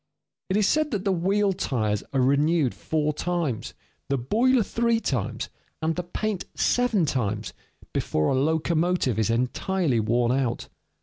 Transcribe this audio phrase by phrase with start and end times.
[0.49, 3.75] It is said that the wheel tires are renewed four times,
[4.09, 5.47] the boiler three times,
[5.79, 7.53] and the paint seven times,
[7.93, 10.69] before a locomotive is entirely worn out.